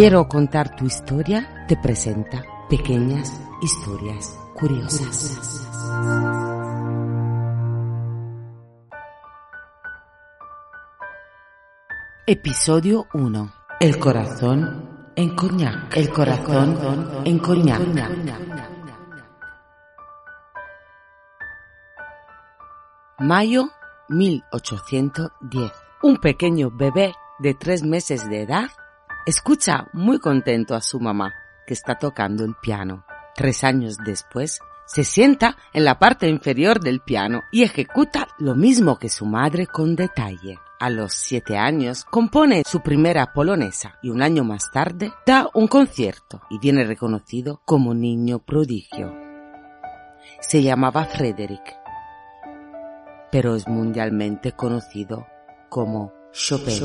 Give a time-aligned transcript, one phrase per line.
[0.00, 5.66] Quiero contar tu historia te presenta Pequeñas Historias Curiosas.
[12.28, 13.52] Episodio 1.
[13.80, 15.96] El corazón en coñac.
[15.96, 16.78] El corazón
[17.24, 17.80] en coñac.
[23.18, 23.70] Mayo
[24.10, 25.72] 1810.
[26.04, 28.68] Un pequeño bebé de tres meses de edad
[29.28, 31.34] escucha muy contento a su mamá,
[31.66, 33.04] que está tocando el piano.
[33.34, 38.98] Tres años después, se sienta en la parte inferior del piano y ejecuta lo mismo
[38.98, 40.58] que su madre con detalle.
[40.80, 45.66] A los siete años compone su primera polonesa y un año más tarde da un
[45.66, 49.14] concierto y viene reconocido como niño prodigio.
[50.40, 51.76] Se llamaba Frederick,
[53.30, 55.26] pero es mundialmente conocido
[55.68, 56.78] como Chopin.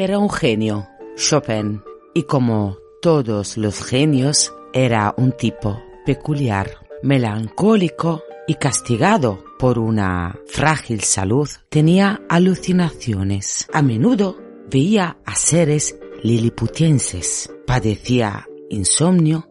[0.00, 1.82] Era un genio, Chopin,
[2.14, 6.70] y como todos los genios, era un tipo peculiar,
[7.02, 13.68] melancólico y castigado por una frágil salud, tenía alucinaciones.
[13.74, 14.38] A menudo
[14.70, 19.50] veía a seres liliputienses, padecía insomnio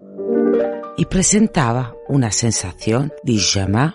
[0.97, 3.93] y presentaba una sensación de jamais.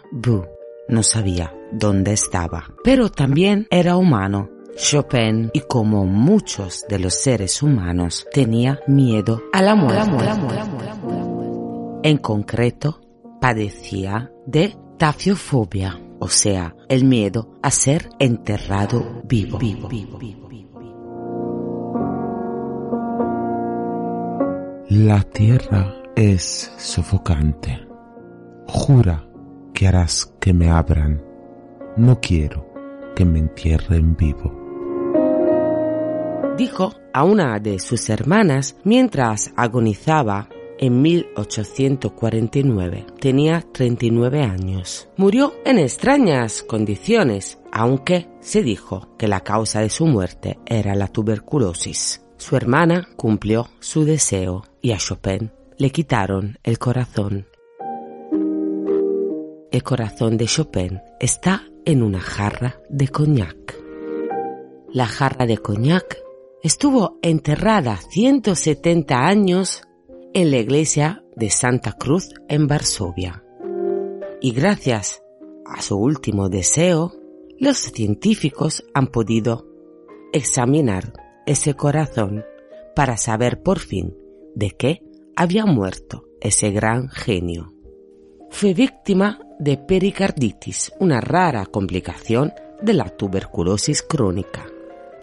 [0.86, 4.53] No sabía dónde estaba, pero también era humano.
[4.76, 10.24] Chopin, y como muchos de los seres humanos, tenía miedo a la muerte.
[12.02, 13.00] En concreto,
[13.40, 19.58] padecía de tafiofobia, o sea, el miedo a ser enterrado vivo.
[24.88, 27.86] La tierra es sofocante.
[28.66, 29.26] Jura
[29.72, 31.22] que harás que me abran.
[31.96, 32.66] No quiero
[33.14, 34.63] que me entierren vivo.
[36.56, 40.48] Dijo a una de sus hermanas mientras agonizaba
[40.78, 43.06] en 1849.
[43.18, 45.08] Tenía 39 años.
[45.16, 51.08] Murió en extrañas condiciones, aunque se dijo que la causa de su muerte era la
[51.08, 52.22] tuberculosis.
[52.36, 57.48] Su hermana cumplió su deseo y a Chopin le quitaron el corazón.
[59.72, 63.74] El corazón de Chopin está en una jarra de coñac.
[64.92, 66.23] La jarra de coñac
[66.64, 69.82] estuvo enterrada 170 años
[70.32, 73.44] en la iglesia de Santa Cruz en Varsovia.
[74.40, 75.22] Y gracias
[75.66, 77.12] a su último deseo,
[77.58, 79.68] los científicos han podido
[80.32, 81.12] examinar
[81.44, 82.44] ese corazón
[82.96, 84.16] para saber por fin
[84.54, 85.02] de qué
[85.36, 87.74] había muerto ese gran genio.
[88.48, 94.64] Fue víctima de pericarditis, una rara complicación de la tuberculosis crónica.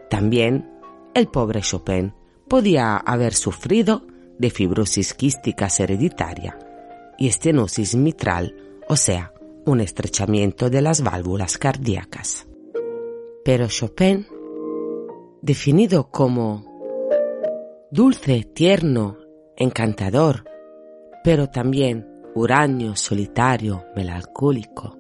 [0.08, 0.71] También
[1.14, 2.14] el pobre Chopin
[2.48, 4.06] podía haber sufrido
[4.38, 6.58] de fibrosis quística hereditaria
[7.18, 8.56] y estenosis mitral,
[8.88, 9.34] o sea,
[9.66, 12.48] un estrechamiento de las válvulas cardíacas.
[13.46, 14.26] Pero Chopin,
[15.42, 16.66] definido como
[17.92, 19.18] dulce, tierno,
[19.56, 20.46] encantador,
[21.24, 24.98] pero también huraño, solitario, melancólico,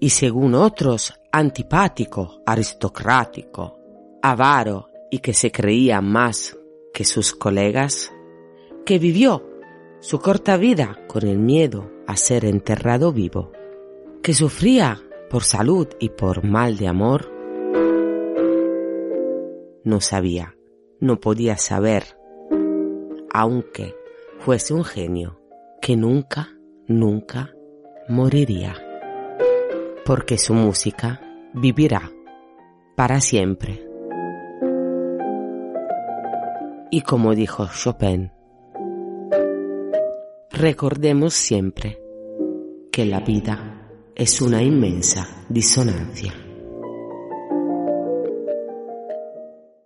[0.00, 3.83] y según otros, antipático, aristocrático,
[4.24, 6.58] avaro y que se creía más
[6.94, 8.10] que sus colegas,
[8.86, 9.46] que vivió
[10.00, 13.52] su corta vida con el miedo a ser enterrado vivo,
[14.22, 17.30] que sufría por salud y por mal de amor,
[19.84, 20.56] no sabía,
[21.00, 22.18] no podía saber,
[23.30, 23.94] aunque
[24.38, 25.38] fuese un genio,
[25.82, 26.48] que nunca,
[26.86, 27.54] nunca
[28.08, 28.74] moriría,
[30.06, 31.20] porque su música
[31.52, 32.10] vivirá
[32.96, 33.93] para siempre.
[36.96, 38.30] Y como dijo Chopin,
[40.52, 41.98] recordemos siempre
[42.92, 46.32] que la vida es una inmensa disonancia.